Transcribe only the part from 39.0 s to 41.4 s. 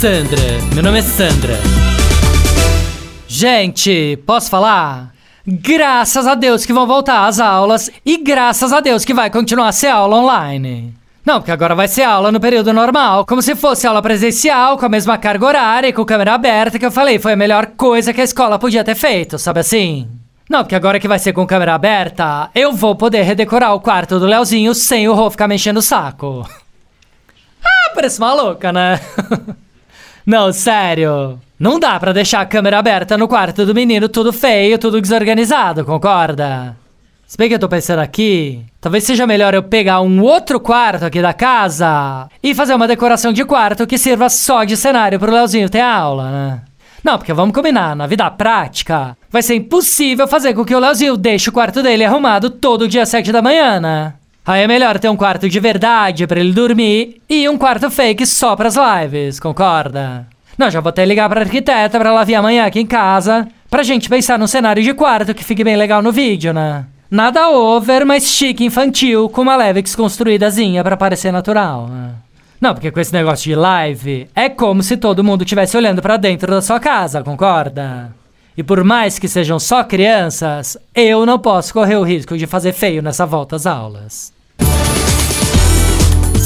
seja melhor eu pegar um outro quarto aqui da